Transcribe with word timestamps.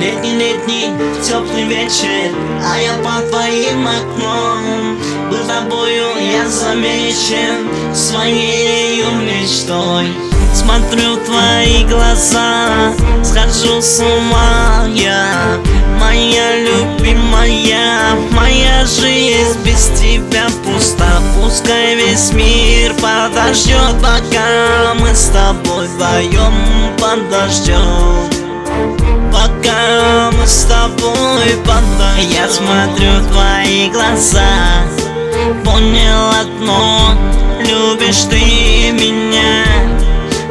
Летний-летний 0.00 0.94
теплый 1.22 1.64
вечер 1.64 2.34
А 2.64 2.78
я 2.80 2.94
под 3.04 3.30
твоим 3.30 3.86
окном. 3.86 4.98
Был 5.28 5.46
тобою 5.46 6.06
я 6.18 6.48
замечен 6.48 7.68
Своей 7.94 9.04
мечтой. 9.04 10.08
Смотрю 10.54 11.18
твои 11.18 11.84
глаза 11.84 12.94
Схожу 13.22 13.82
с 13.82 14.00
ума 14.00 14.86
я. 14.88 15.58
Моя 16.00 16.56
любимая 16.56 18.16
Моя 18.30 18.86
жизнь 18.86 19.58
без 19.66 19.90
тебя 20.00 20.46
пуста. 20.64 21.20
Пускай 21.36 21.96
весь 21.96 22.32
мир 22.32 22.94
подождет 22.94 24.00
Пока 24.00 24.94
мы 24.98 25.14
с 25.14 25.26
тобой 25.26 25.86
вдвоем 25.88 26.54
подождем 26.98 28.30
Пока 29.32 30.30
мы 30.32 30.46
с 30.46 30.64
тобой 30.64 31.56
подождем 31.64 32.30
Я 32.30 32.48
смотрю 32.48 33.24
твои 33.32 33.88
глаза 33.90 34.42
Понял 35.64 36.30
одно. 36.40 37.14
Любишь 37.60 38.24
ты 38.28 38.90
меня 38.92 39.64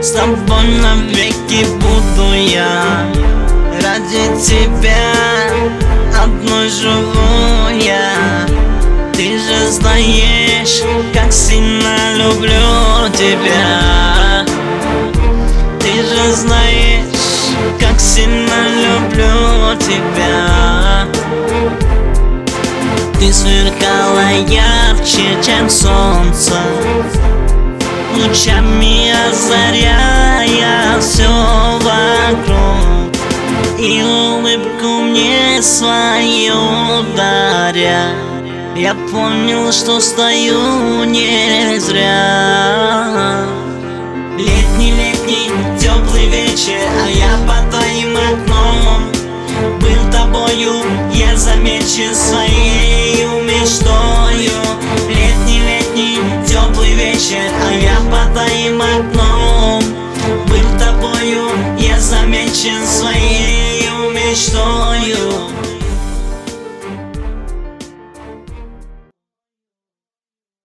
С 0.01 0.11
тобой 0.11 0.67
навеки 0.81 1.65
буду 1.65 2.33
я. 2.33 3.05
Ради 3.81 4.41
тебя 4.41 5.13
Одной 6.21 6.69
живу 6.69 7.69
я. 7.81 8.47
Ты 9.13 9.37
же 9.37 9.69
знаешь 9.69 10.81
Как 11.13 11.31
сильно 11.31 12.15
люблю 12.15 13.09
тебя 13.13 13.88
люблю 18.67 19.75
тебя. 19.79 21.07
Ты 23.19 23.33
сверкала 23.33 24.31
ярче, 24.47 25.37
чем 25.43 25.69
солнце 25.69 26.53
Лучами 28.15 29.11
озаряя 29.29 30.99
все 30.99 31.27
вокруг. 31.79 33.13
И 33.77 34.03
улыбку 34.03 34.87
мне 35.03 35.61
свою 35.61 37.03
даря. 37.15 38.11
Я 38.75 38.93
понял, 39.11 39.71
что 39.71 39.99
стою 39.99 41.03
не 41.05 41.79
зря 41.79 42.78
тобою 50.59 50.83
Я 51.13 51.35
замечен 51.37 52.13
своей 52.13 53.23
мечтою. 53.43 54.51
Летний-летний 55.07 56.19
теплый 56.45 56.93
вечер 56.93 57.51
А 57.65 57.73
я 57.73 57.95
под 58.11 58.33
твоим 58.33 58.81
окном. 58.81 59.83
Был 60.47 60.79
тобою 60.79 61.49
я 61.77 61.99
замечен 61.99 62.85
своей 62.85 63.89
мечтою. 64.13 65.28